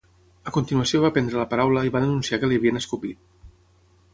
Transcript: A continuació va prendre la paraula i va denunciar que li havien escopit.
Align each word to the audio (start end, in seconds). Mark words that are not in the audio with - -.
A 0.51 0.53
continuació 0.55 1.01
va 1.03 1.11
prendre 1.17 1.39
la 1.41 1.45
paraula 1.51 1.83
i 1.89 1.93
va 1.97 2.01
denunciar 2.07 2.41
que 2.45 2.51
li 2.51 2.59
havien 2.61 2.81
escopit. 2.81 3.25